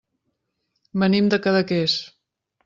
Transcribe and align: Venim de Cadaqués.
Venim 1.03 1.29
de 1.35 1.39
Cadaqués. 1.45 1.99